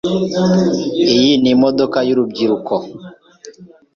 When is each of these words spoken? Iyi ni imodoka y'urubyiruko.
Iyi 1.15 1.31
ni 1.41 1.49
imodoka 1.55 1.97
y'urubyiruko. 2.07 2.73